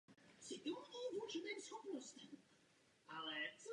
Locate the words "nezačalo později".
1.55-2.31